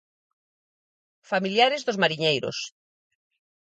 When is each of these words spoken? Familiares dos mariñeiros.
Familiares 1.31 1.81
dos 1.83 1.97
mariñeiros. 2.03 2.57